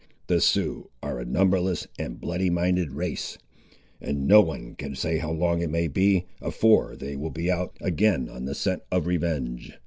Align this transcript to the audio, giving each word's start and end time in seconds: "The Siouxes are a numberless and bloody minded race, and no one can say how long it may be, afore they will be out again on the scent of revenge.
"The 0.25 0.41
Siouxes 0.41 0.87
are 1.03 1.19
a 1.19 1.25
numberless 1.25 1.85
and 1.99 2.19
bloody 2.19 2.49
minded 2.49 2.89
race, 2.89 3.37
and 4.01 4.25
no 4.27 4.41
one 4.41 4.73
can 4.73 4.95
say 4.95 5.19
how 5.19 5.29
long 5.31 5.61
it 5.61 5.69
may 5.69 5.87
be, 5.87 6.25
afore 6.41 6.95
they 6.95 7.15
will 7.15 7.29
be 7.29 7.51
out 7.51 7.77
again 7.79 8.27
on 8.27 8.45
the 8.45 8.55
scent 8.55 8.81
of 8.91 9.05
revenge. 9.05 9.77